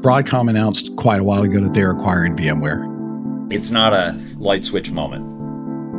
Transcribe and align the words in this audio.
Broadcom 0.00 0.48
announced 0.48 0.96
quite 0.96 1.20
a 1.20 1.24
while 1.24 1.42
ago 1.42 1.60
that 1.60 1.74
they're 1.74 1.90
acquiring 1.90 2.34
VMware. 2.34 3.52
It's 3.52 3.70
not 3.70 3.92
a 3.92 4.18
light 4.38 4.64
switch 4.64 4.90
moment. 4.90 5.28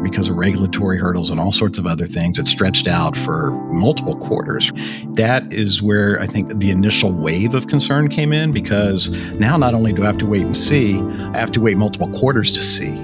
Because 0.02 0.28
of 0.28 0.38
regulatory 0.38 0.98
hurdles 0.98 1.30
and 1.30 1.40
all 1.40 1.52
sorts 1.52 1.78
of 1.78 1.86
other 1.86 2.08
things, 2.08 2.40
it 2.40 2.48
stretched 2.48 2.88
out 2.88 3.16
for 3.16 3.52
multiple 3.72 4.16
quarters. 4.16 4.72
That 5.10 5.54
is 5.54 5.84
where 5.84 6.20
I 6.20 6.26
think 6.26 6.58
the 6.58 6.72
initial 6.72 7.14
wave 7.14 7.54
of 7.54 7.68
concern 7.68 8.10
came 8.10 8.34
in 8.34 8.52
because 8.52 9.10
now 9.38 9.56
not 9.56 9.76
only 9.76 9.94
do 9.94 10.02
I 10.02 10.08
have 10.08 10.18
to 10.18 10.26
wait 10.26 10.42
and 10.42 10.58
see, 10.58 11.00
I 11.00 11.38
have 11.38 11.52
to 11.52 11.62
wait 11.62 11.78
multiple 11.78 12.10
quarters 12.10 12.52
to 12.54 12.64
see. 12.64 12.96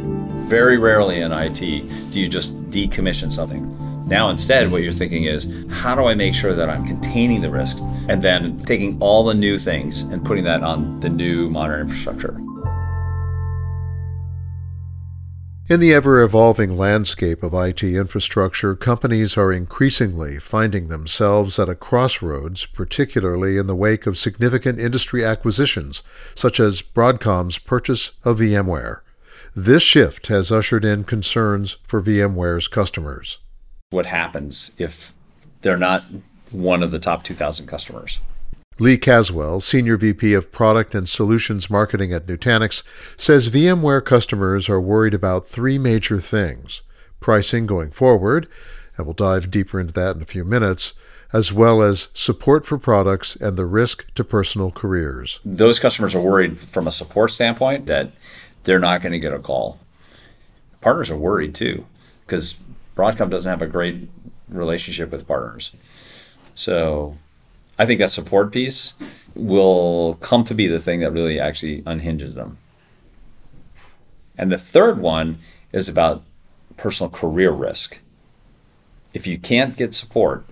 Very 0.47 0.79
rarely 0.79 1.21
in 1.21 1.31
IT 1.31 1.59
do 2.11 2.19
you 2.19 2.27
just 2.27 2.59
decommission 2.71 3.31
something. 3.31 3.86
Now, 4.07 4.29
instead, 4.29 4.71
what 4.71 4.83
you're 4.83 4.93
thinking 4.93 5.25
is, 5.25 5.49
how 5.69 5.93
do 5.93 6.05
I 6.05 6.15
make 6.15 6.33
sure 6.33 6.55
that 6.55 6.69
I'm 6.69 6.87
containing 6.87 7.41
the 7.41 7.49
risk 7.49 7.79
and 8.07 8.23
then 8.23 8.63
taking 8.63 8.97
all 9.01 9.25
the 9.25 9.33
new 9.33 9.59
things 9.59 10.03
and 10.03 10.25
putting 10.25 10.45
that 10.45 10.63
on 10.63 11.01
the 11.01 11.09
new 11.09 11.49
modern 11.49 11.81
infrastructure? 11.81 12.39
In 15.69 15.81
the 15.81 15.93
ever 15.93 16.21
evolving 16.21 16.77
landscape 16.77 17.43
of 17.43 17.53
IT 17.53 17.83
infrastructure, 17.83 18.77
companies 18.77 19.35
are 19.35 19.51
increasingly 19.51 20.39
finding 20.39 20.87
themselves 20.87 21.59
at 21.59 21.67
a 21.67 21.75
crossroads, 21.75 22.65
particularly 22.65 23.57
in 23.57 23.67
the 23.67 23.75
wake 23.75 24.07
of 24.07 24.17
significant 24.17 24.79
industry 24.79 25.25
acquisitions, 25.25 26.03
such 26.33 26.61
as 26.61 26.81
Broadcom's 26.81 27.57
purchase 27.57 28.11
of 28.23 28.39
VMware. 28.39 29.01
This 29.53 29.83
shift 29.83 30.27
has 30.27 30.49
ushered 30.49 30.85
in 30.85 31.03
concerns 31.03 31.75
for 31.85 32.01
VMware's 32.01 32.69
customers. 32.69 33.39
What 33.89 34.07
happens 34.07 34.71
if 34.77 35.13
they're 35.61 35.77
not 35.77 36.03
one 36.51 36.83
of 36.83 36.91
the 36.91 36.99
top 36.99 37.23
2,000 37.23 37.67
customers? 37.67 38.19
Lee 38.79 38.97
Caswell, 38.97 39.61
Senior 39.61 39.95
VP 39.95 40.33
of 40.33 40.51
Product 40.51 40.93
and 40.93 41.07
Solutions 41.07 41.69
Marketing 41.69 42.11
at 42.11 42.27
Nutanix, 42.27 42.83
says 43.15 43.49
VMware 43.49 44.03
customers 44.03 44.67
are 44.67 44.81
worried 44.81 45.13
about 45.13 45.47
three 45.47 45.77
major 45.77 46.19
things 46.19 46.81
pricing 47.21 47.65
going 47.65 47.91
forward, 47.91 48.47
and 48.97 49.07
we'll 49.07 49.13
dive 49.13 49.49
deeper 49.49 49.79
into 49.79 49.93
that 49.93 50.17
in 50.17 50.21
a 50.21 50.25
few 50.25 50.43
minutes, 50.43 50.93
as 51.31 51.53
well 51.53 51.81
as 51.81 52.09
support 52.13 52.65
for 52.65 52.77
products 52.77 53.37
and 53.37 53.57
the 53.57 53.65
risk 53.65 54.13
to 54.15 54.23
personal 54.23 54.69
careers. 54.69 55.39
Those 55.45 55.79
customers 55.79 56.13
are 56.13 56.21
worried 56.21 56.59
from 56.59 56.87
a 56.87 56.91
support 56.91 57.31
standpoint 57.31 57.85
that 57.85 58.11
they're 58.65 58.79
not 58.79 59.01
going 59.01 59.13
to 59.13 59.19
get 59.19 59.33
a 59.33 59.39
call. 59.39 59.79
Partners 60.81 61.09
are 61.09 61.17
worried 61.17 61.55
too, 61.55 61.85
because 62.25 62.57
Broadcom 62.97 63.29
doesn't 63.29 63.49
have 63.49 63.61
a 63.61 63.67
great 63.67 64.09
relationship 64.49 65.11
with 65.11 65.27
partners. 65.27 65.71
So 66.55 67.15
I 67.77 67.85
think 67.85 67.99
that 67.99 68.11
support 68.11 68.51
piece 68.51 68.95
will 69.35 70.15
come 70.15 70.43
to 70.45 70.55
be 70.55 70.67
the 70.67 70.79
thing 70.79 71.01
that 71.01 71.11
really 71.11 71.39
actually 71.39 71.83
unhinges 71.85 72.33
them. 72.33 72.57
And 74.37 74.51
the 74.51 74.57
third 74.57 74.99
one 74.99 75.37
is 75.71 75.87
about 75.87 76.23
personal 76.75 77.09
career 77.09 77.51
risk. 77.51 77.99
If 79.13 79.27
you 79.27 79.37
can't 79.37 79.77
get 79.77 79.93
support 79.93 80.45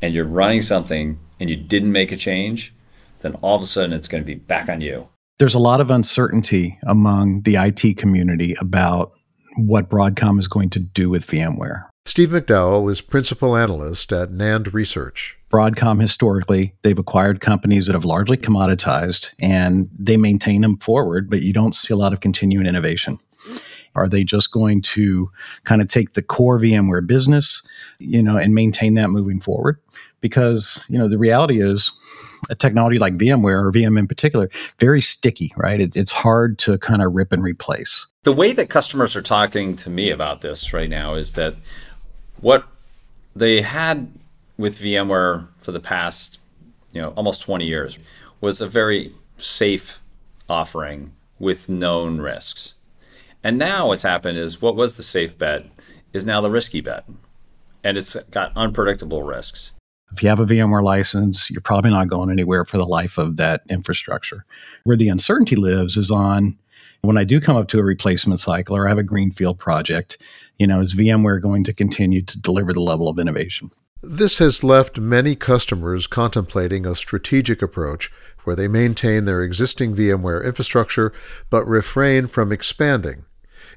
and 0.00 0.14
you're 0.14 0.24
running 0.24 0.62
something 0.62 1.18
and 1.38 1.50
you 1.50 1.56
didn't 1.56 1.92
make 1.92 2.12
a 2.12 2.16
change, 2.16 2.74
then 3.20 3.34
all 3.36 3.56
of 3.56 3.62
a 3.62 3.66
sudden 3.66 3.92
it's 3.92 4.08
going 4.08 4.22
to 4.22 4.26
be 4.26 4.34
back 4.34 4.68
on 4.68 4.80
you. 4.80 5.08
There's 5.38 5.54
a 5.54 5.58
lot 5.58 5.80
of 5.80 5.90
uncertainty 5.90 6.78
among 6.84 7.42
the 7.42 7.56
IT 7.56 7.96
community 7.96 8.54
about 8.60 9.12
what 9.56 9.88
Broadcom 9.88 10.38
is 10.38 10.48
going 10.48 10.70
to 10.70 10.78
do 10.78 11.10
with 11.10 11.26
VMware. 11.26 11.84
Steve 12.04 12.30
McDowell 12.30 12.90
is 12.90 13.00
principal 13.00 13.56
analyst 13.56 14.12
at 14.12 14.32
NAND 14.32 14.72
Research. 14.72 15.38
Broadcom 15.50 16.00
historically, 16.00 16.74
they've 16.82 16.98
acquired 16.98 17.40
companies 17.40 17.86
that 17.86 17.92
have 17.92 18.04
largely 18.04 18.36
commoditized 18.36 19.34
and 19.38 19.88
they 19.96 20.16
maintain 20.16 20.62
them 20.62 20.78
forward, 20.78 21.30
but 21.30 21.42
you 21.42 21.52
don't 21.52 21.74
see 21.74 21.92
a 21.92 21.96
lot 21.96 22.12
of 22.12 22.20
continuing 22.20 22.66
innovation. 22.66 23.18
Are 23.94 24.08
they 24.08 24.24
just 24.24 24.50
going 24.50 24.82
to 24.82 25.30
kind 25.64 25.82
of 25.82 25.88
take 25.88 26.14
the 26.14 26.22
core 26.22 26.58
VMware 26.58 27.06
business, 27.06 27.62
you 27.98 28.22
know, 28.22 28.36
and 28.36 28.54
maintain 28.54 28.94
that 28.94 29.10
moving 29.10 29.40
forward? 29.40 29.78
Because, 30.20 30.84
you 30.88 30.98
know, 30.98 31.08
the 31.08 31.18
reality 31.18 31.62
is 31.62 31.92
a 32.50 32.54
technology 32.54 32.98
like 32.98 33.16
VMware 33.16 33.64
or 33.64 33.72
VM 33.72 33.98
in 33.98 34.06
particular, 34.06 34.50
very 34.78 35.00
sticky, 35.00 35.52
right? 35.56 35.80
It, 35.80 35.96
it's 35.96 36.12
hard 36.12 36.58
to 36.60 36.78
kind 36.78 37.02
of 37.02 37.14
rip 37.14 37.32
and 37.32 37.42
replace. 37.42 38.06
The 38.24 38.32
way 38.32 38.52
that 38.52 38.68
customers 38.68 39.14
are 39.16 39.22
talking 39.22 39.76
to 39.76 39.90
me 39.90 40.10
about 40.10 40.40
this 40.40 40.72
right 40.72 40.90
now 40.90 41.14
is 41.14 41.32
that 41.32 41.56
what 42.40 42.66
they 43.34 43.62
had 43.62 44.12
with 44.56 44.78
VMware 44.78 45.48
for 45.56 45.72
the 45.72 45.80
past, 45.80 46.38
you 46.92 47.00
know, 47.00 47.10
almost 47.10 47.42
20 47.42 47.64
years 47.66 47.98
was 48.40 48.60
a 48.60 48.68
very 48.68 49.14
safe 49.38 49.98
offering 50.48 51.12
with 51.38 51.68
known 51.68 52.20
risks. 52.20 52.74
And 53.42 53.58
now 53.58 53.88
what's 53.88 54.02
happened 54.02 54.38
is 54.38 54.62
what 54.62 54.76
was 54.76 54.96
the 54.96 55.02
safe 55.02 55.36
bet 55.36 55.66
is 56.12 56.24
now 56.24 56.40
the 56.40 56.50
risky 56.50 56.80
bet. 56.80 57.04
And 57.82 57.98
it's 57.98 58.14
got 58.30 58.56
unpredictable 58.56 59.22
risks. 59.22 59.72
If 60.12 60.22
you 60.22 60.28
have 60.28 60.40
a 60.40 60.46
VMware 60.46 60.84
license, 60.84 61.50
you're 61.50 61.60
probably 61.60 61.90
not 61.90 62.08
going 62.08 62.30
anywhere 62.30 62.64
for 62.64 62.76
the 62.76 62.86
life 62.86 63.18
of 63.18 63.36
that 63.36 63.62
infrastructure. 63.70 64.44
Where 64.84 64.96
the 64.96 65.08
uncertainty 65.08 65.56
lives 65.56 65.96
is 65.96 66.10
on 66.10 66.58
when 67.02 67.18
I 67.18 67.24
do 67.24 67.40
come 67.40 67.56
up 67.56 67.68
to 67.68 67.80
a 67.80 67.84
replacement 67.84 68.40
cycle 68.40 68.76
or 68.76 68.86
I 68.86 68.90
have 68.90 68.98
a 68.98 69.02
greenfield 69.02 69.58
project, 69.58 70.18
you 70.58 70.66
know, 70.66 70.80
is 70.80 70.94
VMware 70.94 71.42
going 71.42 71.64
to 71.64 71.72
continue 71.72 72.22
to 72.22 72.38
deliver 72.38 72.72
the 72.72 72.80
level 72.80 73.08
of 73.08 73.18
innovation? 73.18 73.70
This 74.02 74.38
has 74.38 74.64
left 74.64 74.98
many 74.98 75.34
customers 75.34 76.06
contemplating 76.06 76.86
a 76.86 76.94
strategic 76.94 77.62
approach 77.62 78.10
where 78.44 78.56
they 78.56 78.68
maintain 78.68 79.24
their 79.24 79.42
existing 79.42 79.94
VMware 79.94 80.44
infrastructure 80.44 81.12
but 81.50 81.66
refrain 81.66 82.26
from 82.26 82.52
expanding. 82.52 83.24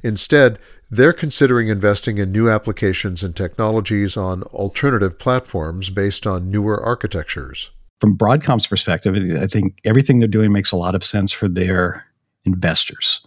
Instead, 0.03 0.59
they're 0.89 1.13
considering 1.13 1.67
investing 1.67 2.17
in 2.17 2.31
new 2.31 2.50
applications 2.50 3.23
and 3.23 3.35
technologies 3.35 4.16
on 4.16 4.44
alternative 4.44 5.17
platforms 5.17 5.89
based 5.89 6.28
on 6.28 6.51
newer 6.51 6.81
architectures. 6.81 7.72
From 8.00 8.17
Broadcom's 8.17 8.67
perspective, 8.67 9.16
I 9.41 9.47
think 9.47 9.79
everything 9.83 10.19
they're 10.19 10.28
doing 10.28 10.51
makes 10.51 10.72
a 10.72 10.78
lot 10.78 10.95
of 10.95 11.03
sense 11.03 11.31
for 11.31 11.47
their 11.47 12.06
investors 12.45 13.22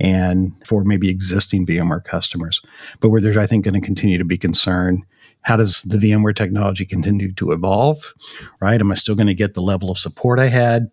and 0.00 0.52
for 0.66 0.82
maybe 0.82 1.08
existing 1.08 1.66
VMware 1.66 2.04
customers. 2.04 2.60
But 3.00 3.10
where 3.10 3.20
there's, 3.20 3.36
I 3.36 3.46
think, 3.46 3.64
going 3.64 3.80
to 3.80 3.86
continue 3.86 4.18
to 4.18 4.24
be 4.24 4.38
concern 4.38 5.04
how 5.42 5.56
does 5.56 5.82
the 5.82 5.98
VMware 5.98 6.34
technology 6.34 6.86
continue 6.86 7.32
to 7.34 7.52
evolve? 7.52 8.14
Right? 8.60 8.80
Am 8.80 8.90
I 8.90 8.94
still 8.94 9.14
going 9.14 9.26
to 9.26 9.34
get 9.34 9.54
the 9.54 9.60
level 9.60 9.90
of 9.90 9.98
support 9.98 10.38
I 10.38 10.48
had? 10.48 10.88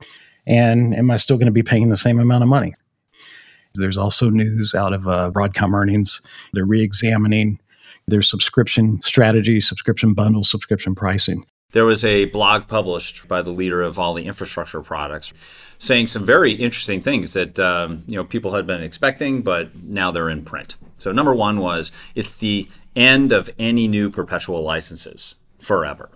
And 0.46 0.94
am 0.94 1.10
I 1.10 1.18
still 1.18 1.38
going 1.38 1.46
to 1.46 1.54
be 1.54 1.64
paying 1.64 1.90
the 1.90 1.98
same 1.98 2.20
amount 2.20 2.44
of 2.44 2.50
money? 2.50 2.74
There's 3.74 3.98
also 3.98 4.30
news 4.30 4.74
out 4.74 4.94
of 4.94 5.08
uh, 5.08 5.32
Broadcom 5.32 5.74
earnings. 5.74 6.22
They're 6.54 6.66
re 6.66 6.82
examining 6.82 7.60
their 8.08 8.22
subscription 8.22 9.02
strategy, 9.04 9.60
subscription 9.60 10.14
bundle, 10.14 10.44
subscription 10.44 10.96
pricing. 10.96 11.46
There 11.72 11.86
was 11.86 12.04
a 12.04 12.26
blog 12.26 12.68
published 12.68 13.28
by 13.30 13.42
the 13.42 13.52
leader 13.52 13.82
of 13.82 13.98
all 13.98 14.14
the 14.14 14.26
infrastructure 14.26 14.82
products 14.82 15.34
saying 15.80 16.08
some 16.08 16.26
very 16.26 16.52
interesting 16.54 17.02
things 17.02 17.34
that 17.34 17.60
um, 17.60 18.04
you 18.08 18.16
know 18.16 18.24
people 18.24 18.54
had 18.54 18.68
been 18.68 18.84
expecting, 18.84 19.42
but 19.42 19.74
now 19.84 20.12
they're 20.12 20.30
in 20.30 20.44
print. 20.44 20.76
So 20.98 21.12
number 21.12 21.34
one 21.34 21.60
was 21.60 21.92
it's 22.14 22.34
the 22.34 22.68
end 22.96 23.32
of 23.32 23.50
any 23.58 23.88
new 23.88 24.10
perpetual 24.10 24.62
licenses 24.62 25.36
forever. 25.60 26.10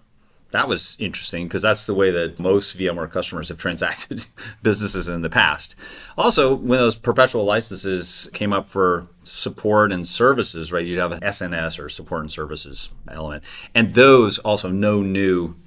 That 0.55 0.69
was 0.69 0.95
interesting 1.01 1.49
because 1.49 1.63
that's 1.63 1.85
the 1.85 1.93
way 1.93 2.11
that 2.11 2.39
most 2.39 2.77
VMware 2.77 3.11
customers 3.11 3.49
have 3.49 3.57
transacted 3.57 4.23
businesses 4.63 5.09
in 5.09 5.21
the 5.21 5.29
past. 5.29 5.75
Also, 6.17 6.55
when 6.55 6.79
those 6.79 6.95
perpetual 6.95 7.43
licenses 7.43 8.29
came 8.31 8.53
up 8.53 8.69
for 8.69 9.09
support 9.21 9.91
and 9.91 10.07
services, 10.07 10.71
right, 10.71 10.85
you'd 10.85 10.97
have 10.97 11.11
an 11.11 11.19
SNS 11.19 11.77
or 11.77 11.89
support 11.89 12.21
and 12.21 12.31
services 12.31 12.87
element. 13.11 13.43
And 13.73 13.95
those 13.95 14.39
also 14.39 14.69
no 14.69 15.01
new 15.01 15.57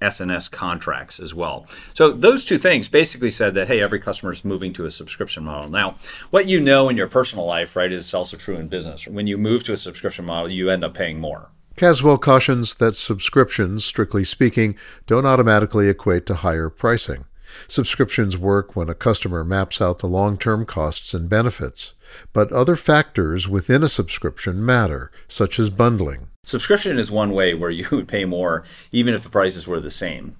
SNS 0.00 0.50
contracts 0.50 1.20
as 1.20 1.32
well. 1.32 1.64
So 1.94 2.10
those 2.10 2.44
two 2.44 2.58
things 2.58 2.88
basically 2.88 3.30
said 3.30 3.54
that 3.54 3.68
hey, 3.68 3.80
every 3.80 4.00
customer 4.00 4.32
is 4.32 4.44
moving 4.44 4.72
to 4.72 4.86
a 4.86 4.90
subscription 4.90 5.44
model. 5.44 5.70
Now, 5.70 5.98
what 6.30 6.48
you 6.48 6.58
know 6.60 6.88
in 6.88 6.96
your 6.96 7.06
personal 7.06 7.46
life, 7.46 7.76
right, 7.76 7.92
is 7.92 8.12
also 8.12 8.36
true 8.36 8.56
in 8.56 8.66
business. 8.66 9.06
When 9.06 9.28
you 9.28 9.38
move 9.38 9.62
to 9.62 9.72
a 9.72 9.76
subscription 9.76 10.24
model, 10.24 10.50
you 10.50 10.68
end 10.68 10.82
up 10.82 10.94
paying 10.94 11.20
more. 11.20 11.50
Caswell 11.76 12.18
cautions 12.18 12.74
that 12.74 12.96
subscriptions, 12.96 13.84
strictly 13.84 14.24
speaking, 14.24 14.76
don't 15.06 15.26
automatically 15.26 15.88
equate 15.88 16.26
to 16.26 16.34
higher 16.34 16.68
pricing. 16.68 17.24
Subscriptions 17.68 18.36
work 18.36 18.74
when 18.74 18.88
a 18.88 18.94
customer 18.94 19.44
maps 19.44 19.80
out 19.80 19.98
the 19.98 20.06
long 20.06 20.38
term 20.38 20.64
costs 20.64 21.12
and 21.14 21.28
benefits. 21.28 21.92
But 22.32 22.52
other 22.52 22.76
factors 22.76 23.48
within 23.48 23.82
a 23.82 23.88
subscription 23.88 24.64
matter, 24.64 25.10
such 25.28 25.58
as 25.58 25.70
bundling. 25.70 26.28
Subscription 26.44 26.98
is 26.98 27.08
one 27.08 27.30
way 27.30 27.54
where 27.54 27.70
you 27.70 27.86
would 27.92 28.08
pay 28.08 28.24
more 28.24 28.64
even 28.90 29.14
if 29.14 29.22
the 29.22 29.30
prices 29.30 29.68
were 29.68 29.78
the 29.78 29.92
same. 29.92 30.34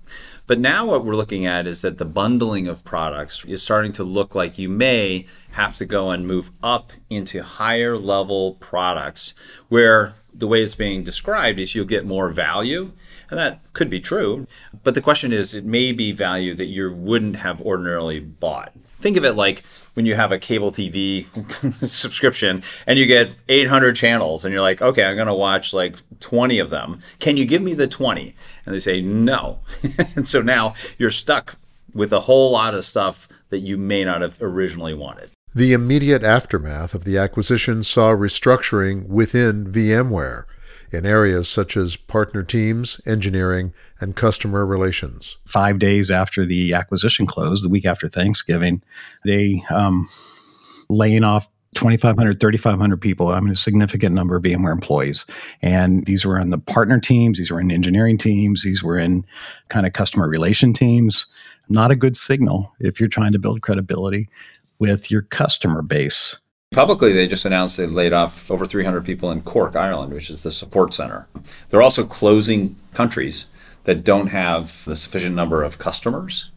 But 0.48 0.58
now 0.58 0.84
what 0.84 1.04
we're 1.04 1.14
looking 1.14 1.46
at 1.46 1.68
is 1.68 1.80
that 1.82 1.98
the 1.98 2.04
bundling 2.04 2.66
of 2.66 2.84
products 2.84 3.44
is 3.44 3.62
starting 3.62 3.92
to 3.92 4.02
look 4.02 4.34
like 4.34 4.58
you 4.58 4.68
may 4.68 5.26
have 5.52 5.76
to 5.76 5.86
go 5.86 6.10
and 6.10 6.26
move 6.26 6.50
up 6.60 6.92
into 7.08 7.44
higher 7.44 7.96
level 7.96 8.54
products 8.54 9.34
where 9.68 10.14
the 10.34 10.48
way 10.48 10.62
it's 10.62 10.74
being 10.74 11.04
described 11.04 11.60
is 11.60 11.74
you'll 11.74 11.84
get 11.84 12.04
more 12.04 12.30
value 12.30 12.90
And 13.30 13.38
that 13.38 13.60
could 13.72 13.88
be 13.88 14.00
true. 14.00 14.48
But 14.82 14.94
the 14.94 15.00
question 15.00 15.32
is, 15.32 15.54
it 15.54 15.64
may 15.64 15.92
be 15.92 16.10
value 16.10 16.54
that 16.56 16.66
you 16.66 16.92
wouldn't 16.92 17.36
have 17.36 17.62
ordinarily 17.62 18.18
bought. 18.18 18.72
Think 19.02 19.16
of 19.16 19.24
it 19.24 19.32
like 19.32 19.64
when 19.94 20.06
you 20.06 20.14
have 20.14 20.32
a 20.32 20.38
cable 20.38 20.70
TV 20.72 21.26
subscription 21.86 22.62
and 22.86 22.98
you 22.98 23.06
get 23.06 23.30
800 23.48 23.96
channels 23.96 24.44
and 24.44 24.52
you're 24.52 24.62
like, 24.62 24.80
okay, 24.80 25.04
I'm 25.04 25.16
going 25.16 25.26
to 25.26 25.34
watch 25.34 25.72
like 25.72 25.96
20 26.20 26.58
of 26.60 26.70
them. 26.70 27.00
Can 27.18 27.36
you 27.36 27.44
give 27.44 27.62
me 27.62 27.74
the 27.74 27.88
20? 27.88 28.34
And 28.64 28.74
they 28.74 28.78
say, 28.78 29.00
no. 29.00 29.58
and 30.16 30.26
so 30.26 30.40
now 30.40 30.74
you're 30.98 31.10
stuck 31.10 31.56
with 31.92 32.12
a 32.12 32.20
whole 32.20 32.52
lot 32.52 32.74
of 32.74 32.84
stuff 32.84 33.28
that 33.50 33.58
you 33.58 33.76
may 33.76 34.04
not 34.04 34.22
have 34.22 34.40
originally 34.40 34.94
wanted. 34.94 35.30
The 35.54 35.74
immediate 35.74 36.22
aftermath 36.22 36.94
of 36.94 37.04
the 37.04 37.18
acquisition 37.18 37.82
saw 37.82 38.12
restructuring 38.12 39.06
within 39.08 39.70
VMware 39.70 40.44
in 40.90 41.06
areas 41.06 41.48
such 41.48 41.76
as 41.76 41.96
partner 41.96 42.42
teams, 42.42 43.00
engineering, 43.06 43.72
and 44.00 44.16
customer 44.16 44.66
relations. 44.66 45.36
Five 45.46 45.78
days 45.78 46.10
after 46.10 46.44
the 46.46 46.74
acquisition 46.74 47.26
closed, 47.26 47.64
the 47.64 47.68
week 47.68 47.86
after 47.86 48.08
Thanksgiving, 48.08 48.82
they 49.24 49.62
um, 49.70 50.08
laying 50.88 51.24
off 51.24 51.48
2,500, 51.74 52.38
3,500 52.38 53.00
people. 53.00 53.28
I 53.28 53.40
mean, 53.40 53.52
a 53.52 53.56
significant 53.56 54.14
number 54.14 54.36
of 54.36 54.42
VMware 54.42 54.72
employees. 54.72 55.24
And 55.62 56.04
these 56.04 56.26
were 56.26 56.38
on 56.38 56.50
the 56.50 56.58
partner 56.58 57.00
teams, 57.00 57.38
these 57.38 57.50
were 57.50 57.60
in 57.60 57.70
engineering 57.70 58.18
teams, 58.18 58.62
these 58.62 58.82
were 58.82 58.98
in 58.98 59.24
kind 59.68 59.86
of 59.86 59.92
customer 59.94 60.28
relation 60.28 60.74
teams. 60.74 61.26
Not 61.68 61.90
a 61.90 61.96
good 61.96 62.16
signal 62.16 62.74
if 62.80 63.00
you're 63.00 63.08
trying 63.08 63.32
to 63.32 63.38
build 63.38 63.62
credibility 63.62 64.28
with 64.78 65.10
your 65.10 65.22
customer 65.22 65.80
base. 65.80 66.38
Publicly, 66.72 67.12
they 67.12 67.26
just 67.26 67.44
announced 67.44 67.76
they 67.76 67.86
laid 67.86 68.14
off 68.14 68.50
over 68.50 68.64
300 68.64 69.04
people 69.04 69.30
in 69.30 69.42
Cork, 69.42 69.76
Ireland, 69.76 70.14
which 70.14 70.30
is 70.30 70.42
the 70.42 70.50
support 70.50 70.94
center. 70.94 71.28
They're 71.68 71.82
also 71.82 72.04
closing 72.04 72.76
countries 72.94 73.44
that 73.84 74.04
don't 74.04 74.28
have 74.28 74.84
the 74.86 74.96
sufficient 74.96 75.34
number 75.34 75.62
of 75.62 75.78
customers. 75.78 76.50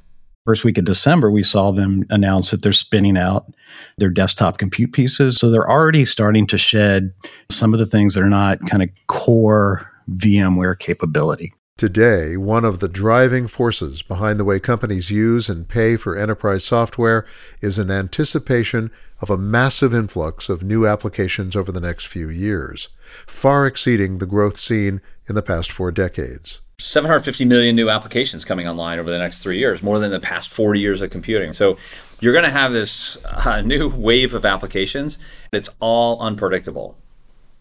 First 0.46 0.64
week 0.64 0.78
of 0.78 0.86
December, 0.86 1.32
we 1.32 1.44
saw 1.44 1.72
them 1.72 2.06
announce 2.12 2.52
that 2.52 2.62
they're 2.62 2.72
spinning 2.72 3.18
out 3.18 3.52
their 3.98 4.10
desktop 4.10 4.58
compute 4.58 4.94
pieces. 4.94 5.38
So 5.38 5.50
they're 5.50 5.70
already 5.70 6.06
starting 6.06 6.48
to 6.48 6.58
shed 6.58 7.12
some 7.50 7.74
of 7.74 7.80
the 7.80 7.86
things 7.86 8.14
that 8.14 8.24
are 8.24 8.30
not 8.30 8.60
kind 8.70 8.84
of 8.84 8.90
core 9.08 9.92
VMware 10.12 10.78
capability. 10.80 11.52
Today, 11.78 12.38
one 12.38 12.64
of 12.64 12.80
the 12.80 12.88
driving 12.88 13.48
forces 13.48 14.02
behind 14.02 14.40
the 14.40 14.46
way 14.46 14.62
companies 14.62 15.12
use 15.12 15.50
and 15.50 15.68
pay 15.68 15.98
for 15.98 16.16
enterprise 16.16 16.64
software 16.64 17.26
is 17.60 17.78
an 17.78 17.92
anticipation 17.92 18.92
of 19.20 19.30
a 19.30 19.38
massive 19.38 19.94
influx 19.94 20.48
of 20.48 20.64
new 20.64 20.88
applications 20.88 21.54
over 21.54 21.74
the 21.74 21.82
next 21.82 22.08
few 22.08 22.30
years, 22.30 22.88
far 23.28 23.68
exceeding 23.68 24.20
the 24.20 24.26
growth 24.26 24.58
seen 24.58 25.02
in 25.28 25.36
the 25.36 25.42
past 25.42 25.70
four 25.70 25.92
decades. 25.92 26.62
750 26.80 27.44
million 27.44 27.76
new 27.76 27.90
applications 27.90 28.46
coming 28.46 28.70
online 28.70 28.98
over 28.98 29.12
the 29.12 29.20
next 29.20 29.44
three 29.44 29.58
years, 29.58 29.84
more 29.84 30.00
than 30.00 30.12
the 30.12 30.20
past 30.22 30.48
40 30.48 30.80
years 30.80 31.02
of 31.02 31.10
computing. 31.10 31.52
So 31.52 31.76
you're 32.22 32.32
going 32.32 32.46
to 32.46 32.52
have 32.52 32.72
this 32.72 33.18
uh, 33.26 33.60
new 33.66 33.90
wave 33.90 34.34
of 34.34 34.46
applications. 34.46 35.20
It's 35.52 35.70
all 35.82 36.22
unpredictable 36.22 36.98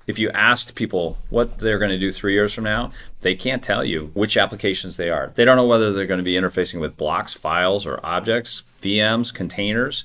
if 0.06 0.18
you 0.18 0.30
ask 0.30 0.74
people 0.74 1.18
what 1.30 1.58
they're 1.58 1.78
going 1.78 1.90
to 1.90 1.98
do 1.98 2.10
three 2.12 2.34
years 2.34 2.52
from 2.52 2.64
now, 2.64 2.92
they 3.22 3.34
can't 3.34 3.62
tell 3.62 3.84
you 3.84 4.10
which 4.14 4.36
applications 4.36 4.96
they 4.96 5.10
are. 5.10 5.32
They 5.34 5.44
don't 5.44 5.56
know 5.56 5.66
whether 5.66 5.92
they're 5.92 6.06
going 6.06 6.18
to 6.18 6.24
be 6.24 6.34
interfacing 6.34 6.80
with 6.80 6.96
blocks, 6.96 7.32
files, 7.32 7.86
or 7.86 8.00
objects, 8.04 8.62
VMs, 8.82 9.32
containers, 9.32 10.04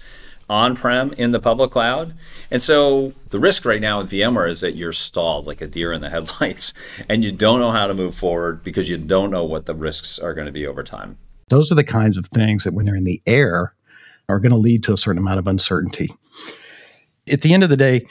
on 0.50 0.76
prem, 0.76 1.14
in 1.14 1.32
the 1.32 1.40
public 1.40 1.72
cloud. 1.72 2.16
And 2.50 2.62
so 2.62 3.14
the 3.30 3.40
risk 3.40 3.66
right 3.66 3.82
now 3.82 4.02
with 4.02 4.12
VMware 4.12 4.50
is 4.50 4.62
that 4.62 4.76
you're 4.76 4.94
stalled 4.94 5.46
like 5.46 5.62
a 5.62 5.68
deer 5.68 5.92
in 5.92 6.02
the 6.02 6.10
headlights 6.12 6.74
and 7.08 7.24
you 7.24 7.32
don't 7.32 7.60
know 7.60 7.72
how 7.72 7.88
to 7.88 7.94
move 7.94 8.16
forward 8.16 8.64
because 8.64 8.90
you 8.90 8.98
don't 8.98 9.32
know 9.32 9.44
what 9.44 9.66
the 9.66 9.76
risks 9.76 10.18
are 10.18 10.34
going 10.34 10.48
to 10.48 10.52
be 10.52 10.66
over 10.66 10.84
time. 10.84 11.18
Those 11.50 11.72
are 11.72 11.76
the 11.76 11.84
kinds 11.84 12.18
of 12.18 12.26
things 12.28 12.64
that 12.64 12.74
when 12.74 12.86
they're 12.86 12.96
in 12.96 13.04
the 13.04 13.22
air 13.26 13.74
are 14.28 14.40
going 14.40 14.52
to 14.52 14.58
lead 14.58 14.84
to 14.84 14.94
a 14.94 14.98
certain 14.98 15.22
amount 15.22 15.40
of 15.40 15.48
uncertainty. 15.48 16.14
At 17.28 17.42
the 17.42 17.54
end 17.54 17.64
of 17.64 17.70
the 17.70 17.78
day, 17.78 18.08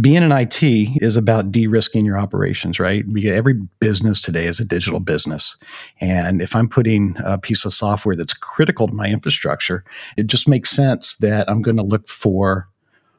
being 0.00 0.22
in 0.22 0.32
IT 0.32 0.62
is 0.62 1.16
about 1.16 1.52
de-risking 1.52 2.04
your 2.04 2.18
operations, 2.18 2.78
right? 2.78 3.04
Every 3.24 3.54
business 3.80 4.20
today 4.20 4.46
is 4.46 4.60
a 4.60 4.64
digital 4.64 5.00
business. 5.00 5.56
And 6.00 6.42
if 6.42 6.56
I'm 6.56 6.68
putting 6.68 7.16
a 7.24 7.38
piece 7.38 7.64
of 7.64 7.72
software 7.72 8.16
that's 8.16 8.34
critical 8.34 8.88
to 8.88 8.94
my 8.94 9.06
infrastructure, 9.06 9.84
it 10.16 10.26
just 10.26 10.48
makes 10.48 10.70
sense 10.70 11.16
that 11.16 11.48
I'm 11.48 11.62
going 11.62 11.76
to 11.76 11.82
look 11.82 12.08
for 12.08 12.68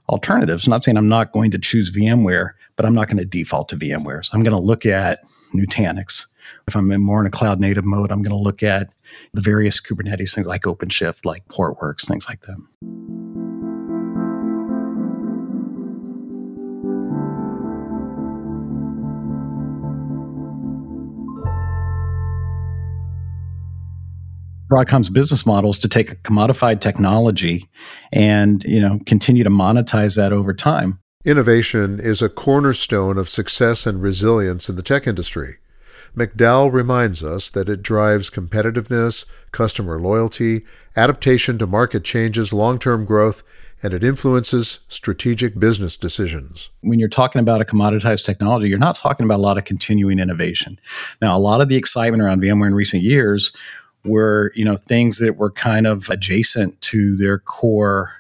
alternatives. 0.10 0.68
I'm 0.68 0.72
not 0.72 0.84
saying 0.84 0.98
I'm 0.98 1.10
not 1.10 1.32
going 1.32 1.52
to 1.52 1.58
choose 1.58 1.92
VMware, 1.92 2.52
but 2.76 2.86
I'm 2.86 2.94
not 2.94 3.08
going 3.08 3.18
to 3.18 3.26
default 3.26 3.70
to 3.70 3.78
VMware. 3.78 4.26
So 4.26 4.36
I'm 4.36 4.44
going 4.44 4.56
to 4.56 4.60
look 4.60 4.86
at 4.86 5.22
Nutanix. 5.54 6.26
If 6.68 6.76
I'm 6.76 6.92
in 6.92 7.02
more 7.02 7.22
in 7.22 7.28
a 7.28 7.32
cloud 7.32 7.60
native 7.60 7.86
mode, 7.86 8.12
I'm 8.12 8.22
going 8.22 8.38
to 8.38 8.44
look 8.44 8.62
at 8.64 8.90
the 9.34 9.42
various 9.42 9.82
Kubernetes 9.82 10.34
things 10.34 10.48
like 10.48 10.64
OpenShift, 10.64 11.26
like 11.26 11.48
Portworx, 11.48 12.08
things 12.08 12.28
like 12.28 12.42
that. 12.42 13.17
Broadcom's 24.70 25.10
business 25.10 25.46
model 25.46 25.70
is 25.70 25.80
to 25.80 25.88
take 25.88 26.12
a 26.12 26.16
commodified 26.18 26.82
technology 26.82 27.70
and, 28.12 28.64
you 28.66 28.82
know, 28.82 29.00
continue 29.06 29.44
to 29.44 29.50
monetize 29.50 30.16
that 30.18 30.34
over 30.34 30.54
time. 30.54 31.00
Innovation 31.26 32.00
is 32.00 32.22
a 32.22 32.30
cornerstone 32.30 33.18
of 33.18 33.30
success 33.30 33.86
and 33.86 34.02
resilience 34.02 34.70
in 34.70 34.76
the 34.76 34.84
tech 34.84 35.08
industry. 35.08 35.58
McDowell 36.16 36.72
reminds 36.72 37.24
us 37.24 37.50
that 37.52 37.70
it 37.70 37.84
drives 37.84 38.30
competitiveness, 38.30 39.26
customer 39.52 40.00
loyalty, 40.00 40.64
adaptation 40.96 41.58
to 41.60 41.68
market 41.68 42.04
changes, 42.04 42.52
long 42.52 42.80
term 42.80 43.06
growth, 43.06 43.44
and 43.84 43.94
it 43.94 44.04
influences 44.04 44.80
strategic 44.88 45.60
business 45.60 45.96
decisions. 45.98 46.70
When 46.82 46.98
you're 46.98 47.10
talking 47.10 47.40
about 47.40 47.62
a 47.62 47.66
commoditized 47.66 48.26
technology, 48.26 48.68
you're 48.68 48.80
not 48.80 48.96
talking 48.96 49.26
about 49.26 49.38
a 49.38 49.44
lot 49.44 49.58
of 49.58 49.66
continuing 49.66 50.18
innovation. 50.18 50.80
Now, 51.22 51.38
a 51.38 51.40
lot 51.40 51.62
of 51.62 51.70
the 51.70 51.76
excitement 51.76 52.24
around 52.24 52.42
VMware 52.42 52.68
in 52.68 52.74
recent 52.74 53.04
years 53.04 53.52
were 54.08 54.52
you 54.56 54.66
know 54.66 54.78
things 54.78 55.20
that 55.20 55.38
were 55.38 55.52
kind 55.52 55.88
of 55.88 56.10
adjacent 56.10 56.80
to 56.82 57.16
their 57.18 57.40
core 57.40 58.12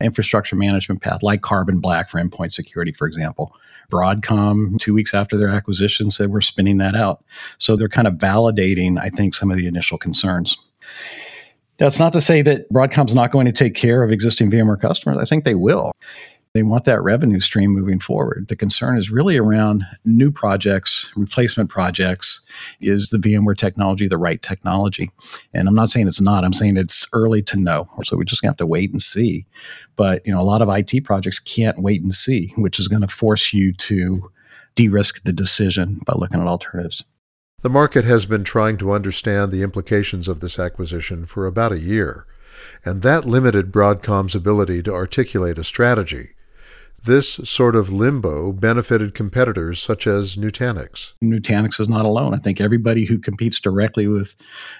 infrastructure 0.00 0.56
management 0.56 1.00
path, 1.00 1.22
like 1.22 1.42
Carbon 1.42 1.80
Black 1.80 2.10
for 2.10 2.20
endpoint 2.20 2.52
security, 2.52 2.92
for 2.92 3.06
example. 3.06 3.54
Broadcom, 3.90 4.78
two 4.78 4.94
weeks 4.94 5.12
after 5.12 5.36
their 5.36 5.48
acquisition, 5.48 6.10
said 6.10 6.30
we're 6.30 6.40
spinning 6.40 6.78
that 6.78 6.94
out. 6.94 7.22
So 7.58 7.76
they're 7.76 7.88
kind 7.88 8.08
of 8.08 8.14
validating, 8.14 8.98
I 8.98 9.10
think, 9.10 9.34
some 9.34 9.50
of 9.50 9.58
the 9.58 9.66
initial 9.66 9.98
concerns. 9.98 10.56
That's 11.76 11.98
not 11.98 12.12
to 12.14 12.20
say 12.20 12.42
that 12.42 12.70
Broadcom's 12.72 13.14
not 13.14 13.32
going 13.32 13.46
to 13.46 13.52
take 13.52 13.74
care 13.74 14.02
of 14.02 14.10
existing 14.10 14.50
VMware 14.50 14.80
customers. 14.80 15.18
I 15.18 15.24
think 15.24 15.44
they 15.44 15.54
will. 15.54 15.92
They 16.54 16.62
want 16.62 16.84
that 16.84 17.02
revenue 17.02 17.40
stream 17.40 17.70
moving 17.70 17.98
forward. 17.98 18.48
The 18.48 18.56
concern 18.56 18.98
is 18.98 19.10
really 19.10 19.38
around 19.38 19.84
new 20.04 20.30
projects, 20.30 21.10
replacement 21.16 21.70
projects. 21.70 22.42
Is 22.82 23.08
the 23.08 23.16
VMware 23.16 23.56
technology 23.56 24.06
the 24.06 24.18
right 24.18 24.42
technology? 24.42 25.10
And 25.54 25.66
I'm 25.66 25.74
not 25.74 25.88
saying 25.88 26.08
it's 26.08 26.20
not. 26.20 26.44
I'm 26.44 26.52
saying 26.52 26.76
it's 26.76 27.08
early 27.14 27.40
to 27.44 27.56
know. 27.56 27.88
So 28.04 28.18
we're 28.18 28.24
just 28.24 28.42
to 28.42 28.48
have 28.48 28.58
to 28.58 28.66
wait 28.66 28.92
and 28.92 29.00
see. 29.00 29.46
But 29.96 30.26
you 30.26 30.32
know, 30.32 30.42
a 30.42 30.44
lot 30.44 30.60
of 30.60 30.68
IT 30.68 31.04
projects 31.04 31.38
can't 31.38 31.82
wait 31.82 32.02
and 32.02 32.12
see, 32.12 32.52
which 32.58 32.78
is 32.78 32.86
going 32.86 33.00
to 33.00 33.08
force 33.08 33.54
you 33.54 33.72
to 33.72 34.30
de-risk 34.74 35.24
the 35.24 35.32
decision 35.32 36.02
by 36.04 36.12
looking 36.16 36.38
at 36.38 36.46
alternatives. 36.46 37.02
The 37.62 37.70
market 37.70 38.04
has 38.04 38.26
been 38.26 38.44
trying 38.44 38.76
to 38.78 38.92
understand 38.92 39.52
the 39.52 39.62
implications 39.62 40.28
of 40.28 40.40
this 40.40 40.58
acquisition 40.58 41.24
for 41.24 41.46
about 41.46 41.72
a 41.72 41.78
year, 41.78 42.26
and 42.84 43.00
that 43.00 43.24
limited 43.24 43.72
Broadcom's 43.72 44.34
ability 44.34 44.82
to 44.82 44.92
articulate 44.92 45.56
a 45.56 45.64
strategy. 45.64 46.32
This 47.04 47.40
sort 47.44 47.74
of 47.74 47.92
limbo 47.92 48.52
benefited 48.52 49.12
competitors 49.12 49.82
such 49.82 50.06
as 50.06 50.36
Nutanix. 50.36 51.14
Nutanix 51.20 51.80
is 51.80 51.88
not 51.88 52.04
alone. 52.04 52.32
I 52.32 52.38
think 52.38 52.60
everybody 52.60 53.04
who 53.06 53.18
competes 53.18 53.58
directly 53.58 54.06
with 54.06 54.36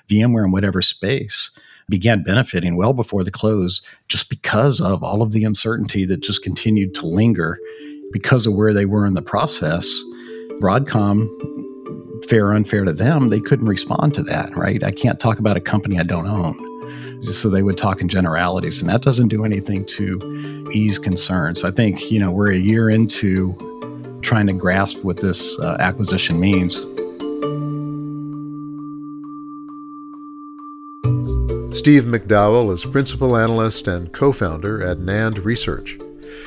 VMware 0.09 0.45
in 0.45 0.53
whatever 0.53 0.83
space 0.83 1.51
began 1.89 2.23
benefiting 2.23 2.77
well 2.77 2.93
before 2.93 3.25
the 3.25 3.33
close 3.33 3.83
just 4.07 4.31
because 4.31 4.81
of 4.81 5.03
all 5.03 5.21
of 5.21 5.33
the 5.33 5.43
uncertainty 5.43 6.05
that 6.05 6.23
just 6.23 6.45
continued 6.45 6.95
to 6.95 7.07
linger 7.07 7.59
because 8.13 8.47
of 8.47 8.55
where 8.55 8.73
they 8.73 8.87
were 8.87 9.05
in 9.05 9.15
the 9.15 9.23
process. 9.23 9.87
Broadcom, 10.61 11.27
fair 12.29 12.47
or 12.47 12.55
unfair 12.55 12.85
to 12.85 12.93
them, 12.93 13.31
they 13.31 13.41
couldn't 13.41 13.67
respond 13.67 14.15
to 14.15 14.23
that, 14.23 14.57
right? 14.57 14.85
I 14.85 14.93
can't 14.93 15.19
talk 15.19 15.41
about 15.41 15.57
a 15.57 15.61
company 15.61 15.99
I 15.99 16.05
don't 16.05 16.29
own 16.29 16.72
so 17.31 17.49
they 17.49 17.63
would 17.63 17.77
talk 17.77 18.01
in 18.01 18.09
generalities, 18.09 18.81
and 18.81 18.91
that 18.91 19.03
doesn't 19.03 19.29
do 19.29 19.45
anything 19.45 19.85
to 19.87 20.67
ease 20.73 20.99
concerns. 20.99 21.65
I 21.65 21.71
think 21.71 22.11
you 22.11 22.19
know 22.19 22.31
we're 22.31 22.53
a 22.53 22.57
year 22.57 22.91
into 22.91 23.55
trying 24.23 24.47
to 24.47 24.53
grasp 24.53 25.03
what 25.05 25.19
this 25.19 25.59
uh, 25.61 25.77
acquisition 25.79 26.41
means. 26.41 26.87
Steve 31.77 32.05
McDowell 32.05 32.73
is 32.73 32.85
principal 32.85 33.37
analyst 33.37 33.89
and 33.89 34.13
co 34.13 34.33
founder 34.33 34.83
at 34.83 34.99
NAND 34.99 35.45
Research. 35.45 35.99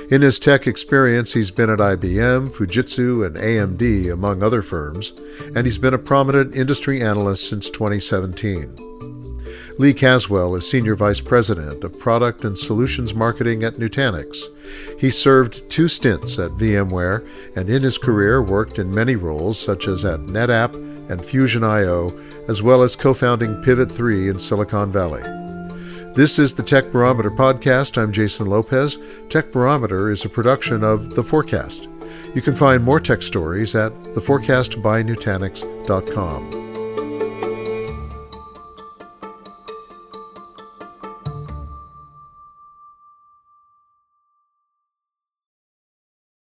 In 0.10 0.22
his 0.22 0.38
tech 0.40 0.68
experience, 0.68 1.34
he's 1.34 1.52
been 1.52 1.70
at 1.70 1.80
IBM, 1.80 2.50
Fujitsu, 2.50 3.26
and 3.26 3.36
AMD, 3.36 4.12
among 4.14 4.44
other 4.44 4.62
firms, 4.62 5.14
and 5.56 5.66
he's 5.66 5.80
been 5.80 5.96
a 5.96 6.00
prominent 6.00 6.56
industry 6.56 7.02
analyst 7.02 7.50
since 7.50 7.70
2017. 7.70 9.15
Lee 9.78 9.94
Caswell 9.94 10.56
is 10.56 10.70
Senior 10.70 10.96
Vice 10.96 11.20
President 11.20 11.84
of 11.84 12.00
Product 12.00 12.46
and 12.46 12.58
Solutions 12.58 13.14
Marketing 13.14 13.66
at 13.66 13.74
Nutanix. 13.74 14.38
He 14.98 15.10
served 15.10 15.70
two 15.70 15.90
stints 15.90 16.40
at 16.40 16.52
VMware 16.52 17.28
and 17.58 17.70
in 17.70 17.84
his 17.84 17.98
career 17.98 18.42
worked 18.42 18.80
in 18.80 18.96
many 18.96 19.18
roles 19.18 19.60
such 19.60 19.90
as 19.90 20.06
at 20.06 20.22
NetApp 20.22 20.74
and 21.12 21.22
Fusion.io, 21.24 22.18
as 22.48 22.62
well 22.62 22.84
as 22.84 22.96
co 22.96 23.14
founding 23.14 23.62
Pivot3 23.64 24.32
in 24.32 24.40
Silicon 24.40 24.94
Valley. 24.94 25.24
This 26.14 26.40
is 26.40 26.56
the 26.56 26.64
Tech 26.64 26.90
Barometer 26.94 27.30
podcast. 27.30 28.02
I'm 28.02 28.14
Jason 28.14 28.46
Lopez. 28.46 28.98
Tech 29.28 29.52
Barometer 29.52 30.10
is 30.10 30.24
a 30.24 30.30
production 30.30 30.86
of 30.86 31.16
The 31.16 31.24
Forecast. 31.24 31.90
You 32.34 32.42
can 32.42 32.56
find 32.56 32.82
more 32.82 33.02
tech 33.02 33.22
stories 33.22 33.76
at 33.76 33.92
theforecastbynutanix.com. 33.94 36.65